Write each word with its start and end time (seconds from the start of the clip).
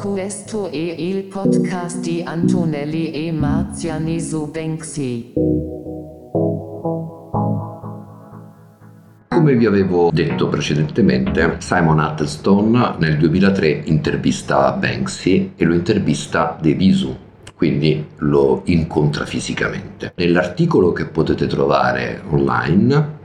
Questo 0.00 0.70
è 0.70 0.76
il 0.76 1.24
podcast 1.24 2.00
di 2.00 2.22
Antonelli 2.24 3.10
e 3.10 3.30
Marziani 3.32 4.18
su 4.18 4.50
Banksy. 4.50 5.34
Come 9.28 9.54
vi 9.56 9.66
avevo 9.66 10.08
detto 10.10 10.48
precedentemente, 10.48 11.56
Simon 11.58 11.98
Attlestone 12.00 12.94
nel 12.96 13.18
2003 13.18 13.82
intervista 13.84 14.72
Banksy 14.72 15.52
e 15.54 15.64
lo 15.66 15.74
intervista 15.74 16.56
de 16.58 16.72
visu, 16.72 17.14
quindi 17.54 18.02
lo 18.20 18.62
incontra 18.64 19.26
fisicamente. 19.26 20.14
Nell'articolo 20.16 20.92
che 20.92 21.04
potete 21.08 21.46
trovare 21.46 22.22
online 22.30 23.18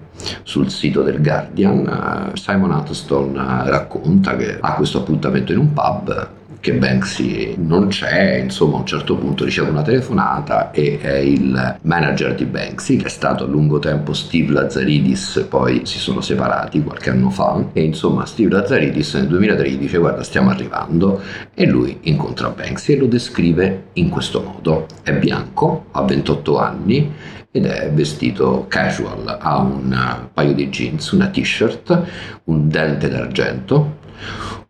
sul 0.43 0.69
sito 0.69 1.03
del 1.03 1.21
Guardian, 1.21 2.31
Simon 2.33 2.71
Attlestone 2.71 3.69
racconta 3.69 4.35
che 4.35 4.57
ha 4.59 4.75
questo 4.75 4.99
appuntamento 4.99 5.53
in 5.53 5.59
un 5.59 5.71
pub 5.71 6.43
che 6.65 6.73
Banksy 6.73 7.57
non 7.59 7.89
c'è, 7.89 8.37
insomma 8.37 8.77
a 8.77 8.79
un 8.79 8.87
certo 8.87 9.15
punto 9.17 9.45
riceve 9.45 9.69
una 9.69 9.83
telefonata 9.83 10.71
e 10.71 10.97
è 10.99 11.17
il 11.17 11.77
manager 11.83 12.33
di 12.33 12.45
Banksy 12.45 12.97
che 12.97 13.05
è 13.05 13.09
stato 13.09 13.43
a 13.43 13.47
lungo 13.47 13.77
tempo 13.77 14.13
Steve 14.13 14.51
Lazzaridis, 14.51 15.45
poi 15.47 15.85
si 15.85 15.99
sono 15.99 16.21
separati 16.21 16.81
qualche 16.81 17.11
anno 17.11 17.29
fa. 17.29 17.65
E 17.71 17.83
insomma 17.83 18.25
Steve 18.25 18.49
Lazzaridis 18.49 19.13
nel 19.13 19.27
2003 19.27 19.77
dice 19.77 19.99
guarda 19.99 20.23
stiamo 20.23 20.49
arrivando. 20.49 21.21
E 21.53 21.67
lui 21.67 21.99
incontra 22.01 22.49
Banksy 22.49 22.93
e 22.93 22.97
lo 22.97 23.05
descrive 23.05 23.89
in 23.93 24.09
questo 24.09 24.41
modo, 24.41 24.87
è 25.03 25.13
bianco, 25.13 25.85
ha 25.91 26.01
28 26.01 26.57
anni 26.57 27.13
ed 27.51 27.67
è 27.67 27.91
vestito 27.91 28.65
casual, 28.67 29.37
ha 29.39 29.59
un 29.59 30.29
paio 30.33 30.53
di 30.55 30.67
jeans, 30.69 31.11
una 31.11 31.27
t-shirt, 31.27 32.01
un 32.45 32.67
dente 32.69 33.07
d'argento, 33.07 33.97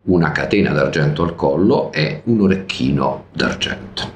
una 0.06 0.32
catena 0.32 0.72
d'argento 0.72 1.22
al 1.22 1.34
collo 1.34 1.92
e 1.92 2.22
un 2.24 2.40
orecchino 2.40 3.24
d'argento. 3.32 4.12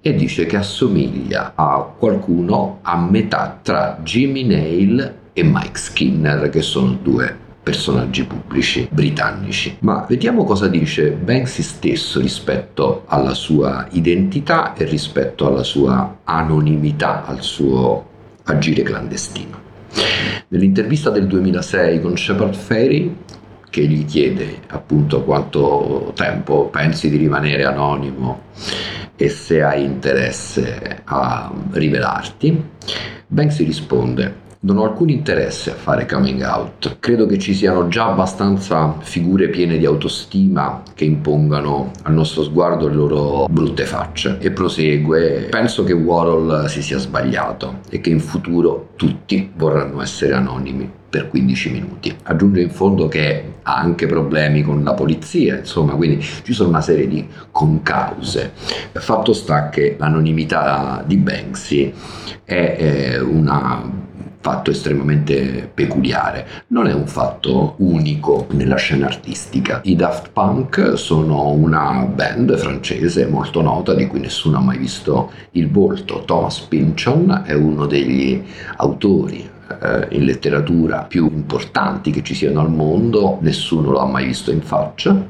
E 0.00 0.14
dice 0.14 0.46
che 0.46 0.56
assomiglia 0.56 1.52
a 1.54 1.92
qualcuno 1.98 2.78
a 2.82 2.96
metà 2.96 3.58
tra 3.60 3.98
Jimmy 4.02 4.44
Nail 4.44 5.14
e 5.32 5.42
Mike 5.42 5.78
Skinner, 5.78 6.48
che 6.48 6.62
sono 6.62 6.96
due 7.02 7.44
personaggi 7.66 8.24
pubblici 8.24 8.88
britannici. 8.90 9.76
Ma 9.80 10.06
vediamo 10.08 10.44
cosa 10.44 10.68
dice 10.68 11.10
Banksy 11.10 11.62
stesso 11.62 12.20
rispetto 12.20 13.02
alla 13.06 13.34
sua 13.34 13.88
identità 13.90 14.74
e 14.74 14.84
rispetto 14.84 15.48
alla 15.48 15.64
sua 15.64 16.18
anonimità, 16.22 17.26
al 17.26 17.42
suo 17.42 18.06
agire 18.44 18.82
clandestino. 18.82 19.58
Nell'intervista 20.48 21.10
del 21.10 21.26
2006 21.26 22.00
con 22.00 22.16
Shepard 22.16 22.54
Ferry 22.54 23.16
che 23.76 23.86
gli 23.86 24.06
chiede 24.06 24.60
appunto 24.68 25.22
quanto 25.22 26.10
tempo 26.14 26.70
pensi 26.70 27.10
di 27.10 27.18
rimanere 27.18 27.66
anonimo 27.66 28.44
e 29.16 29.28
se 29.28 29.62
hai 29.62 29.84
interesse 29.84 31.02
a 31.04 31.52
rivelarti, 31.72 32.64
Banksy 33.26 33.64
risponde 33.64 34.44
non 34.60 34.78
ho 34.78 34.84
alcun 34.84 35.10
interesse 35.10 35.72
a 35.72 35.74
fare 35.74 36.06
coming 36.06 36.42
out. 36.42 36.96
Credo 36.98 37.26
che 37.26 37.38
ci 37.38 37.54
siano 37.54 37.86
già 37.86 38.06
abbastanza 38.06 38.96
figure 38.98 39.48
piene 39.48 39.76
di 39.76 39.84
autostima 39.84 40.82
che 40.94 41.04
impongano 41.04 41.92
al 42.02 42.14
nostro 42.14 42.42
sguardo 42.42 42.88
le 42.88 42.94
loro 42.94 43.46
brutte 43.48 43.84
facce. 43.84 44.38
E 44.40 44.50
prosegue: 44.50 45.48
Penso 45.50 45.84
che 45.84 45.92
Warhol 45.92 46.68
si 46.68 46.82
sia 46.82 46.98
sbagliato 46.98 47.80
e 47.90 48.00
che 48.00 48.10
in 48.10 48.20
futuro 48.20 48.88
tutti 48.96 49.52
vorranno 49.54 50.02
essere 50.02 50.32
anonimi 50.32 50.90
per 51.16 51.28
15 51.28 51.70
minuti. 51.70 52.14
Aggiunge 52.24 52.60
in 52.60 52.68
fondo 52.70 53.08
che 53.08 53.54
ha 53.62 53.76
anche 53.76 54.06
problemi 54.06 54.62
con 54.62 54.84
la 54.84 54.92
polizia, 54.92 55.56
insomma, 55.56 55.94
quindi 55.94 56.20
ci 56.20 56.52
sono 56.52 56.68
una 56.68 56.82
serie 56.82 57.08
di 57.08 57.26
concause. 57.50 58.52
Fatto 58.92 59.32
sta 59.32 59.70
che 59.70 59.96
l'anonimità 59.98 61.02
di 61.06 61.16
Banksy 61.16 61.92
è 62.44 63.18
un 63.18 64.04
fatto 64.40 64.70
estremamente 64.70 65.68
peculiare, 65.72 66.46
non 66.68 66.86
è 66.86 66.92
un 66.92 67.06
fatto 67.06 67.74
unico 67.78 68.46
nella 68.50 68.76
scena 68.76 69.06
artistica. 69.06 69.80
I 69.84 69.96
Daft 69.96 70.30
Punk 70.32 70.92
sono 70.96 71.48
una 71.48 72.04
band 72.04 72.56
francese 72.56 73.26
molto 73.26 73.62
nota 73.62 73.94
di 73.94 74.06
cui 74.06 74.20
nessuno 74.20 74.58
ha 74.58 74.60
mai 74.60 74.76
visto 74.78 75.32
il 75.52 75.68
volto. 75.70 76.24
Thomas 76.24 76.60
Pynchon 76.60 77.42
è 77.46 77.54
uno 77.54 77.86
degli 77.86 78.40
autori 78.76 79.54
eh, 79.80 80.16
in 80.16 80.24
letteratura 80.24 81.02
più 81.02 81.30
importanti 81.32 82.10
che 82.10 82.22
ci 82.22 82.34
siano 82.34 82.60
al 82.60 82.70
mondo, 82.70 83.38
nessuno 83.40 83.90
lo 83.90 83.98
ha 83.98 84.06
mai 84.06 84.26
visto 84.26 84.50
in 84.50 84.62
faccia. 84.62 85.26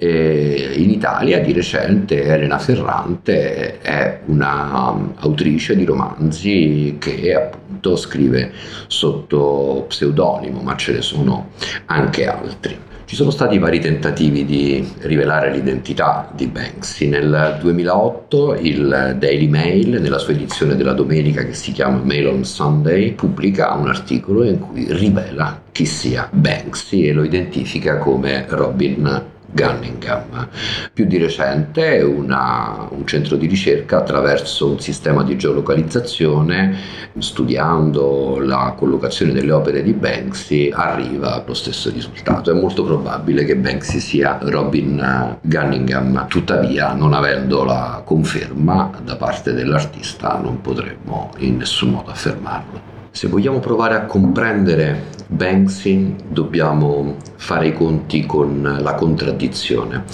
E 0.00 0.74
in 0.76 0.90
Italia 0.90 1.40
di 1.40 1.52
recente 1.52 2.22
Elena 2.22 2.58
Ferrante 2.58 3.80
è 3.80 4.20
un'autrice 4.26 5.72
um, 5.72 5.78
di 5.78 5.84
romanzi 5.84 6.96
che 7.00 7.34
appunto 7.34 7.96
scrive 7.96 8.52
sotto 8.86 9.86
pseudonimo, 9.88 10.60
ma 10.60 10.76
ce 10.76 10.92
ne 10.92 11.02
sono 11.02 11.50
anche 11.86 12.26
altri. 12.28 12.87
Ci 13.08 13.14
sono 13.14 13.30
stati 13.30 13.56
vari 13.56 13.80
tentativi 13.80 14.44
di 14.44 14.86
rivelare 14.98 15.50
l'identità 15.50 16.30
di 16.34 16.46
Banksy. 16.46 17.08
Nel 17.08 17.56
2008 17.58 18.56
il 18.60 19.16
Daily 19.18 19.46
Mail, 19.48 19.98
nella 19.98 20.18
sua 20.18 20.34
edizione 20.34 20.76
della 20.76 20.92
domenica 20.92 21.42
che 21.42 21.54
si 21.54 21.72
chiama 21.72 22.02
Mail 22.04 22.26
on 22.26 22.44
Sunday, 22.44 23.12
pubblica 23.12 23.72
un 23.72 23.88
articolo 23.88 24.44
in 24.44 24.58
cui 24.58 24.84
rivela 24.90 25.58
chi 25.72 25.86
sia 25.86 26.28
Banksy 26.30 27.08
e 27.08 27.14
lo 27.14 27.22
identifica 27.22 27.96
come 27.96 28.44
Robin 28.46 29.36
Gunningham. 29.50 30.48
Più 30.92 31.06
di 31.06 31.18
recente 31.18 32.00
una, 32.00 32.86
un 32.90 33.06
centro 33.06 33.36
di 33.36 33.46
ricerca 33.46 33.98
attraverso 33.98 34.68
un 34.70 34.80
sistema 34.80 35.22
di 35.22 35.36
geolocalizzazione, 35.36 36.76
studiando 37.18 38.38
la 38.40 38.74
collocazione 38.76 39.32
delle 39.32 39.52
opere 39.52 39.82
di 39.82 39.92
Banksy, 39.92 40.70
arriva 40.72 41.42
allo 41.42 41.54
stesso 41.54 41.90
risultato. 41.90 42.50
È 42.50 42.54
molto 42.54 42.84
probabile 42.84 43.44
che 43.44 43.56
Banksy 43.56 44.00
sia 44.00 44.38
Robin 44.42 45.36
Gunningham, 45.40 46.26
tuttavia 46.28 46.92
non 46.92 47.14
avendo 47.14 47.64
la 47.64 48.02
conferma 48.04 48.90
da 49.02 49.16
parte 49.16 49.52
dell'artista 49.52 50.38
non 50.40 50.60
potremmo 50.60 51.30
in 51.38 51.56
nessun 51.56 51.90
modo 51.90 52.10
affermarlo. 52.10 52.96
Se 53.10 53.26
vogliamo 53.28 53.58
provare 53.58 53.94
a 53.94 54.04
comprendere 54.04 55.16
Banksy 55.30 56.14
dobbiamo 56.26 57.16
fare 57.36 57.68
i 57.68 57.74
conti 57.74 58.24
con 58.24 58.78
la 58.80 58.94
contraddizione, 58.94 60.04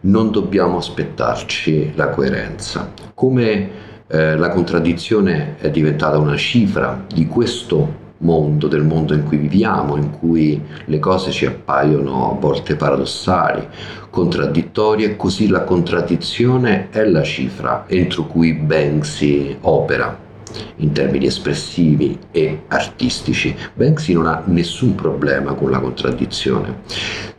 non 0.00 0.30
dobbiamo 0.30 0.76
aspettarci 0.76 1.92
la 1.94 2.10
coerenza. 2.10 2.92
Come 3.14 3.70
eh, 4.06 4.36
la 4.36 4.50
contraddizione 4.50 5.56
è 5.56 5.70
diventata 5.70 6.18
una 6.18 6.36
cifra 6.36 7.02
di 7.12 7.26
questo 7.26 8.06
mondo, 8.18 8.68
del 8.68 8.84
mondo 8.84 9.14
in 9.14 9.24
cui 9.24 9.38
viviamo, 9.38 9.96
in 9.96 10.10
cui 10.10 10.62
le 10.84 10.98
cose 10.98 11.30
ci 11.30 11.46
appaiono 11.46 12.30
a 12.30 12.34
volte 12.38 12.76
paradossali, 12.76 13.66
contraddittorie, 14.10 15.16
così 15.16 15.48
la 15.48 15.62
contraddizione 15.62 16.90
è 16.90 17.04
la 17.06 17.22
cifra 17.22 17.84
entro 17.88 18.24
cui 18.24 18.52
Banksy 18.52 19.56
opera 19.62 20.26
in 20.76 20.92
termini 20.92 21.26
espressivi 21.26 22.18
e 22.30 22.62
artistici. 22.68 23.54
Banksy 23.74 24.12
non 24.12 24.26
ha 24.26 24.42
nessun 24.46 24.94
problema 24.94 25.54
con 25.54 25.70
la 25.70 25.80
contraddizione. 25.80 26.82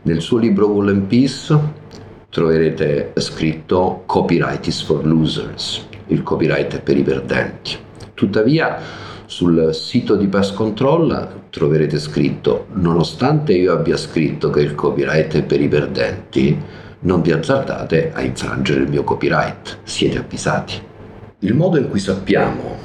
Nel 0.02 0.20
suo 0.20 0.38
libro 0.38 0.68
Wall 0.68 0.88
and 0.88 1.02
Peace 1.02 1.58
troverete 2.30 3.12
scritto 3.16 4.04
Copyright 4.06 4.66
is 4.66 4.82
for 4.82 5.04
losers, 5.04 5.86
il 6.06 6.22
copyright 6.22 6.76
è 6.76 6.80
per 6.80 6.96
i 6.96 7.02
perdenti. 7.02 7.76
Tuttavia 8.14 8.78
sul 9.26 9.74
sito 9.74 10.16
di 10.16 10.26
Pest 10.26 10.54
Control 10.54 11.42
troverete 11.50 11.98
scritto 11.98 12.66
nonostante 12.72 13.52
io 13.52 13.72
abbia 13.72 13.96
scritto 13.96 14.50
che 14.50 14.60
il 14.60 14.74
copyright 14.74 15.36
è 15.36 15.42
per 15.42 15.60
i 15.60 15.68
perdenti, 15.68 16.60
non 17.00 17.22
vi 17.22 17.32
azzardate 17.32 18.12
a 18.12 18.20
infrangere 18.22 18.82
il 18.82 18.88
mio 18.88 19.04
copyright, 19.04 19.78
siete 19.82 20.18
avvisati. 20.18 20.74
Il 21.40 21.54
modo 21.54 21.78
in 21.78 21.88
cui 21.88 21.98
sappiamo 21.98 22.76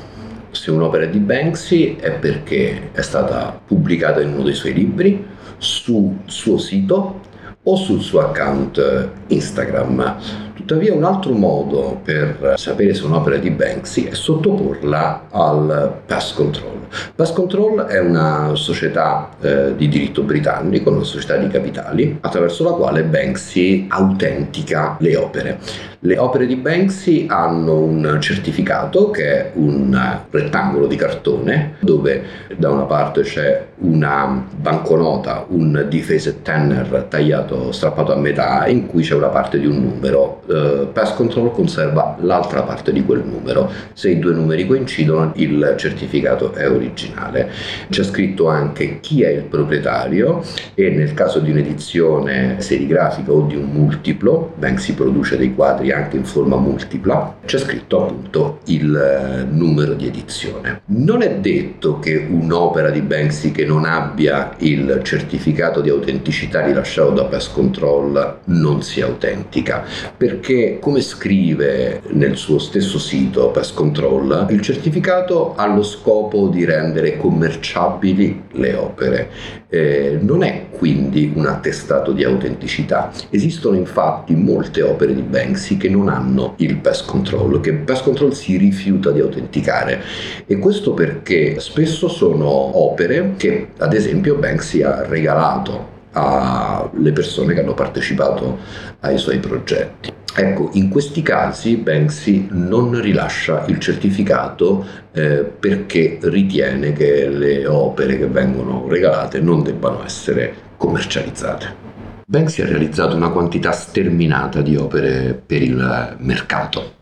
se 0.55 0.71
un'opera 0.71 1.03
è 1.03 1.09
di 1.09 1.19
Banksy 1.19 1.97
è 1.97 2.11
perché 2.13 2.91
è 2.93 3.01
stata 3.01 3.59
pubblicata 3.65 4.21
in 4.21 4.33
uno 4.33 4.43
dei 4.43 4.53
suoi 4.53 4.73
libri, 4.73 5.25
sul 5.57 6.19
suo 6.25 6.57
sito 6.57 7.21
o 7.61 7.75
sul 7.75 8.01
suo 8.01 8.21
account 8.21 9.09
Instagram. 9.27 10.17
Tuttavia 10.53 10.93
un 10.93 11.03
altro 11.03 11.33
modo 11.33 11.99
per 12.03 12.53
sapere 12.55 12.93
se 12.93 13.05
un'opera 13.05 13.35
è 13.35 13.39
di 13.39 13.51
Banksy 13.51 14.05
è 14.05 14.13
sottoporla 14.13 15.27
al 15.29 16.01
pass 16.05 16.33
control. 16.33 16.75
Pest 17.15 17.33
Control 17.33 17.85
è 17.85 17.99
una 17.99 18.51
società 18.53 19.29
eh, 19.41 19.75
di 19.75 19.87
diritto 19.87 20.21
britannico, 20.23 20.91
una 20.91 21.03
società 21.03 21.35
di 21.35 21.47
capitali, 21.47 22.17
attraverso 22.21 22.63
la 22.63 22.71
quale 22.71 23.03
Banksy 23.03 23.87
autentica 23.89 24.95
le 24.99 25.15
opere. 25.15 25.59
Le 26.05 26.19
opere 26.19 26.45
di 26.45 26.55
Banksy 26.55 27.25
hanno 27.27 27.79
un 27.79 28.17
certificato 28.19 29.09
che 29.09 29.23
è 29.23 29.51
un 29.55 30.19
rettangolo 30.29 30.85
di 30.85 30.95
cartone 30.95 31.77
dove 31.79 32.21
da 32.57 32.69
una 32.69 32.83
parte 32.83 33.21
c'è 33.23 33.65
una 33.77 34.45
banconota, 34.55 35.45
un 35.49 35.87
difese 35.89 36.43
tenner 36.43 37.07
tagliato, 37.09 37.71
strappato 37.71 38.13
a 38.13 38.17
metà 38.17 38.67
in 38.67 38.85
cui 38.85 39.01
c'è 39.01 39.15
una 39.15 39.29
parte 39.29 39.59
di 39.59 39.65
un 39.65 39.81
numero. 39.81 40.41
Uh, 40.45 40.91
Pest 40.91 41.15
Control 41.15 41.51
conserva 41.51 42.15
l'altra 42.19 42.61
parte 42.61 42.93
di 42.93 43.03
quel 43.03 43.23
numero. 43.25 43.71
Se 43.93 44.11
i 44.11 44.19
due 44.19 44.33
numeri 44.33 44.67
coincidono 44.67 45.31
il 45.37 45.73
certificato 45.75 46.53
è 46.53 46.69
originale. 46.69 47.49
C'è 47.89 48.03
scritto 48.03 48.47
anche 48.47 48.99
chi 48.99 49.23
è 49.23 49.29
il 49.29 49.43
proprietario 49.43 50.43
e 50.75 50.91
nel 50.91 51.15
caso 51.15 51.39
di 51.39 51.49
un'edizione 51.49 52.61
serigrafica 52.61 53.31
o 53.31 53.41
di 53.41 53.55
un 53.55 53.71
multiplo, 53.71 54.53
Banksy 54.55 54.93
produce 54.93 55.35
dei 55.35 55.55
quadri 55.55 55.93
anche 55.95 56.17
in 56.17 56.25
forma 56.25 56.57
multipla, 56.57 57.37
c'è 57.45 57.57
scritto 57.57 58.03
appunto 58.03 58.59
il 58.65 58.95
eh, 58.95 59.43
numero 59.43 59.93
di 59.93 60.07
edizione. 60.07 60.81
Non 60.85 61.21
è 61.21 61.35
detto 61.37 61.99
che 61.99 62.27
un'opera 62.29 62.89
di 62.89 63.01
Banksy 63.01 63.51
che 63.51 63.65
non 63.65 63.85
abbia 63.85 64.53
il 64.59 65.01
certificato 65.03 65.81
di 65.81 65.89
autenticità 65.89 66.63
rilasciato 66.63 67.11
da 67.11 67.25
Pest 67.25 67.53
Control 67.53 68.39
non 68.45 68.81
sia 68.81 69.05
autentica, 69.05 69.83
perché 70.15 70.79
come 70.79 71.01
scrive 71.01 72.01
nel 72.09 72.35
suo 72.35 72.59
stesso 72.59 72.99
sito 72.99 73.49
Pest 73.49 73.73
Control, 73.73 74.47
il 74.49 74.61
certificato 74.61 75.55
ha 75.55 75.65
lo 75.67 75.83
scopo 75.83 76.47
di 76.47 76.65
rendere 76.65 77.17
commerciabili 77.17 78.43
le 78.51 78.73
opere. 78.73 79.29
Eh, 79.67 80.19
non 80.21 80.43
è 80.43 80.67
quindi 80.71 81.31
un 81.35 81.45
attestato 81.47 82.11
di 82.11 82.23
autenticità. 82.23 83.11
Esistono 83.29 83.75
infatti 83.75 84.35
molte 84.35 84.81
opere 84.81 85.13
di 85.13 85.21
Banksy 85.21 85.77
che 85.85 85.89
non 85.89 86.09
hanno 86.09 86.55
il 86.57 86.77
pest 86.77 87.05
control, 87.05 87.61
che 87.61 87.71
pest 87.73 88.03
control 88.03 88.33
si 88.33 88.57
rifiuta 88.57 89.11
di 89.11 89.19
autenticare 89.19 90.01
e 90.47 90.57
questo 90.57 90.95
perché 90.95 91.59
spesso 91.59 92.07
sono 92.07 92.47
opere 92.47 93.33
che 93.37 93.67
ad 93.77 93.93
esempio 93.93 94.35
Banksy 94.35 94.81
ha 94.81 95.05
regalato 95.05 95.93
alle 96.13 97.11
persone 97.11 97.53
che 97.53 97.59
hanno 97.59 97.75
partecipato 97.75 98.57
ai 99.01 99.17
suoi 99.19 99.37
progetti. 99.37 100.11
Ecco, 100.37 100.69
in 100.73 100.89
questi 100.89 101.21
casi 101.21 101.77
Banksy 101.77 102.47
non 102.49 102.99
rilascia 102.99 103.65
il 103.67 103.79
certificato 103.79 104.85
eh, 105.11 105.43
perché 105.43 106.17
ritiene 106.21 106.93
che 106.93 107.29
le 107.29 107.67
opere 107.67 108.17
che 108.17 108.27
vengono 108.27 108.87
regalate 108.87 109.39
non 109.39 109.61
debbano 109.61 110.03
essere 110.03 110.53
commercializzate. 110.77 111.84
Banksy 112.27 112.63
ha 112.63 112.65
realizzato 112.65 113.15
una 113.15 113.29
quantità 113.29 113.71
sterminata 113.71 114.61
di 114.61 114.75
opere 114.75 115.39
per 115.45 115.61
il 115.61 116.15
mercato 116.19 116.93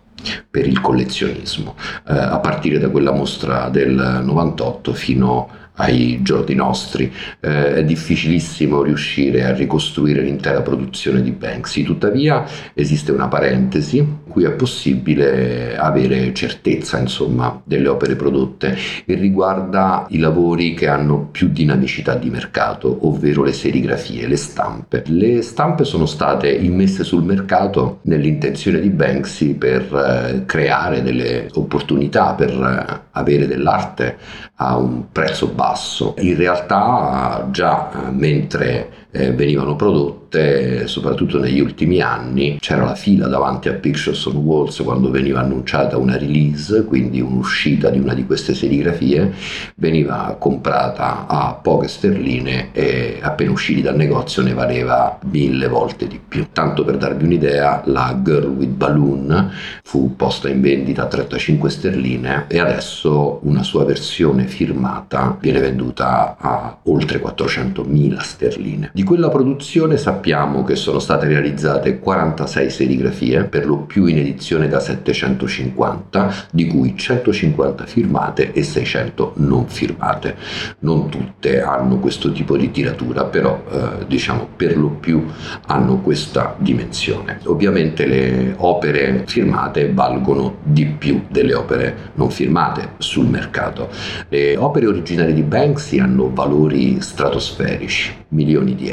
per 0.49 0.67
il 0.67 0.79
collezionismo, 0.79 1.75
eh, 2.07 2.13
a 2.13 2.39
partire 2.39 2.79
da 2.79 2.89
quella 2.89 3.11
mostra 3.11 3.69
del 3.69 4.21
98 4.23 4.93
fino 4.93 5.49
ai 5.75 6.21
giorni 6.21 6.55
nostri. 6.55 7.11
Eh, 7.39 7.75
è 7.75 7.83
difficilissimo 7.83 8.83
riuscire 8.83 9.45
a 9.45 9.53
ricostruire 9.53 10.21
l'intera 10.21 10.61
produzione 10.61 11.21
di 11.21 11.31
Banksy, 11.31 11.83
tuttavia 11.83 12.45
esiste 12.73 13.11
una 13.11 13.27
parentesi 13.27 14.05
cui 14.33 14.45
è 14.45 14.51
possibile 14.51 15.77
avere 15.77 16.33
certezza 16.33 16.97
insomma, 16.97 17.61
delle 17.63 17.87
opere 17.87 18.15
prodotte 18.15 18.75
e 19.05 19.13
riguarda 19.13 20.07
i 20.09 20.17
lavori 20.17 20.73
che 20.73 20.87
hanno 20.87 21.27
più 21.31 21.49
dinamicità 21.49 22.15
di 22.15 22.31
mercato, 22.31 22.97
ovvero 23.07 23.43
le 23.43 23.53
serigrafie, 23.53 24.27
le 24.27 24.35
stampe. 24.35 25.03
Le 25.05 25.43
stampe 25.43 25.83
sono 25.83 26.07
state 26.07 26.49
immesse 26.49 27.03
sul 27.03 27.23
mercato 27.23 27.99
nell'intenzione 28.03 28.79
di 28.79 28.89
Banksy 28.89 29.53
per 29.53 29.83
eh, 29.93 30.45
creare 30.47 31.03
delle 31.03 31.47
opportunità, 31.53 32.33
per 32.33 32.49
eh, 32.49 33.01
avere 33.11 33.45
dell'arte 33.45 34.17
a 34.55 34.77
un 34.77 35.11
prezzo 35.11 35.49
basso. 35.49 36.15
In 36.17 36.35
realtà 36.35 37.47
già 37.51 38.09
mentre 38.11 39.01
eh, 39.13 39.31
venivano 39.31 39.75
prodotte 39.75 40.87
soprattutto 40.87 41.39
negli 41.39 41.59
ultimi 41.59 42.01
anni, 42.01 42.57
c'era 42.59 42.83
la 42.83 42.95
fila 42.95 43.27
davanti 43.27 43.69
a 43.69 43.73
Pictures 43.73 44.25
on 44.25 44.37
Walls 44.37 44.81
quando 44.81 45.11
veniva 45.11 45.39
annunciata 45.39 45.97
una 45.97 46.17
release, 46.17 46.83
quindi 46.85 47.21
un'uscita 47.21 47.89
di 47.89 47.99
una 47.99 48.15
di 48.15 48.25
queste 48.25 48.55
serigrafie, 48.55 49.31
veniva 49.75 50.35
comprata 50.39 51.27
a 51.27 51.53
poche 51.53 51.87
sterline 51.87 52.69
e 52.71 53.19
appena 53.21 53.51
usciti 53.51 53.81
dal 53.81 53.95
negozio 53.95 54.41
ne 54.41 54.53
valeva 54.53 55.19
mille 55.29 55.67
volte 55.67 56.07
di 56.07 56.19
più. 56.25 56.47
Tanto 56.51 56.83
per 56.83 56.97
darvi 56.97 57.25
un'idea, 57.25 57.83
la 57.85 58.19
Girl 58.23 58.47
with 58.47 58.71
Balloon 58.71 59.51
fu 59.83 60.15
posta 60.15 60.49
in 60.49 60.61
vendita 60.61 61.03
a 61.03 61.07
35 61.07 61.69
sterline 61.69 62.45
e 62.47 62.59
adesso 62.59 63.39
una 63.43 63.61
sua 63.61 63.85
versione 63.85 64.47
firmata 64.47 65.37
viene 65.39 65.59
venduta 65.59 66.35
a 66.39 66.77
oltre 66.83 67.21
400.000 67.21 68.19
sterline. 68.19 68.89
Di 68.93 69.02
quella 69.03 69.29
produzione 69.29 69.97
sappiamo 69.97 70.21
sappiamo 70.23 70.63
che 70.63 70.75
sono 70.75 70.99
state 70.99 71.27
realizzate 71.27 71.99
46 71.99 72.69
serigrafie, 72.69 73.43
per 73.43 73.65
lo 73.65 73.79
più 73.79 74.05
in 74.05 74.17
edizione 74.17 74.67
da 74.67 74.79
750, 74.79 76.33
di 76.51 76.67
cui 76.67 76.95
150 76.95 77.85
firmate 77.85 78.53
e 78.53 78.63
600 78.63 79.33
non 79.37 79.67
firmate. 79.67 80.35
Non 80.79 81.09
tutte 81.09 81.61
hanno 81.61 81.99
questo 81.99 82.31
tipo 82.31 82.55
di 82.55 82.71
tiratura, 82.71 83.25
però 83.25 83.63
eh, 83.69 84.05
diciamo 84.07 84.47
per 84.55 84.77
lo 84.77 84.89
più 84.89 85.25
hanno 85.67 85.97
questa 85.97 86.55
dimensione. 86.57 87.39
Ovviamente 87.45 88.05
le 88.05 88.53
opere 88.57 89.23
firmate 89.27 89.91
valgono 89.91 90.57
di 90.63 90.85
più 90.85 91.23
delle 91.29 91.53
opere 91.53 92.11
non 92.15 92.29
firmate 92.29 92.93
sul 92.97 93.27
mercato. 93.27 93.89
Le 94.29 94.55
opere 94.55 94.87
originali 94.87 95.33
di 95.33 95.43
Banksy 95.43 95.99
hanno 95.99 96.31
valori 96.33 97.01
stratosferici, 97.01 98.13
milioni 98.29 98.73
di 98.75 98.89
euro. 98.89 98.92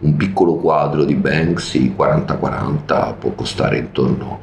Un 0.00 0.16
piccolo 0.16 0.54
quadro 0.56 1.04
di 1.04 1.14
Banksy 1.14 1.94
40-40 1.96 3.14
può 3.18 3.30
costare 3.32 3.78
intorno 3.78 4.40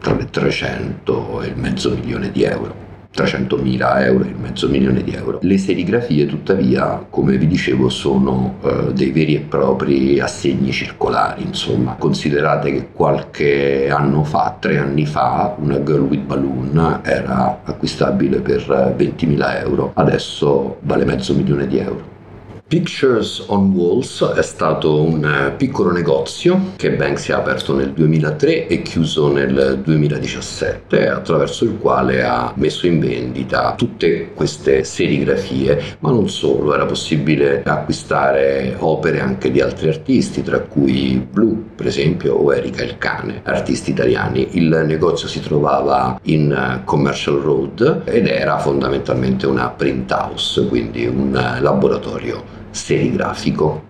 tra 0.00 0.14
le 0.14 0.30
300 0.30 1.42
e 1.42 1.46
il 1.48 1.56
mezzo 1.56 1.90
milione 1.90 2.30
di 2.30 2.42
euro. 2.44 2.84
300.000 3.16 4.02
euro, 4.02 4.24
il 4.24 4.36
mezzo 4.36 4.68
milione 4.68 5.02
di 5.02 5.12
euro. 5.12 5.38
Le 5.40 5.56
serigrafie, 5.56 6.26
tuttavia, 6.26 7.04
come 7.08 7.38
vi 7.38 7.46
dicevo, 7.46 7.88
sono 7.88 8.56
eh, 8.62 8.92
dei 8.92 9.10
veri 9.10 9.36
e 9.36 9.40
propri 9.40 10.20
assegni 10.20 10.70
circolari. 10.70 11.42
Insomma, 11.42 11.96
considerate 11.98 12.70
che 12.70 12.88
qualche 12.92 13.88
anno 13.88 14.22
fa, 14.22 14.56
tre 14.60 14.78
anni 14.78 15.06
fa, 15.06 15.56
una 15.58 15.82
Girl 15.82 16.02
with 16.02 16.24
Balloon 16.24 17.00
era 17.02 17.60
acquistabile 17.64 18.40
per 18.40 18.94
20.000 18.96 19.60
euro, 19.62 19.92
adesso 19.94 20.76
vale 20.80 21.06
mezzo 21.06 21.34
milione 21.34 21.66
di 21.66 21.78
euro. 21.78 22.15
Pictures 22.68 23.44
on 23.46 23.70
Walls 23.70 24.24
è 24.34 24.42
stato 24.42 25.00
un 25.00 25.24
eh, 25.24 25.52
piccolo 25.52 25.92
negozio 25.92 26.72
che 26.74 26.90
Banksy 26.90 27.30
ha 27.30 27.36
aperto 27.36 27.72
nel 27.76 27.92
2003 27.92 28.66
e 28.66 28.82
chiuso 28.82 29.32
nel 29.32 29.82
2017 29.84 31.08
attraverso 31.08 31.64
il 31.64 31.78
quale 31.78 32.24
ha 32.24 32.52
messo 32.56 32.88
in 32.88 32.98
vendita 32.98 33.74
tutte 33.76 34.32
queste 34.34 34.82
serigrafie 34.82 35.80
ma 36.00 36.10
non 36.10 36.28
solo, 36.28 36.74
era 36.74 36.86
possibile 36.86 37.62
acquistare 37.64 38.74
opere 38.80 39.20
anche 39.20 39.52
di 39.52 39.60
altri 39.60 39.86
artisti 39.86 40.42
tra 40.42 40.58
cui 40.58 41.24
Blue 41.30 41.66
per 41.76 41.86
esempio 41.86 42.34
o 42.34 42.52
Erika 42.52 42.82
il 42.82 42.98
Cane, 42.98 43.42
artisti 43.44 43.90
italiani. 43.90 44.56
Il 44.56 44.82
negozio 44.84 45.28
si 45.28 45.40
trovava 45.40 46.18
in 46.24 46.50
eh, 46.50 46.82
Commercial 46.84 47.38
Road 47.38 48.02
ed 48.06 48.26
era 48.26 48.58
fondamentalmente 48.58 49.46
una 49.46 49.68
print 49.68 50.10
house, 50.10 50.66
quindi 50.66 51.06
un 51.06 51.36
eh, 51.36 51.60
laboratorio 51.60 52.55
serigrafico. 52.76 53.88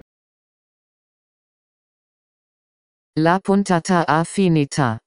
La 3.19 3.41
puntata 3.41 4.07
ha 4.07 4.23
finita. 4.25 4.99